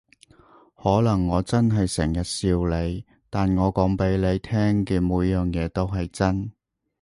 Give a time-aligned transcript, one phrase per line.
[0.75, 6.51] 可能我真係成日笑你，但我講畀你聽嘅每樣嘢都係真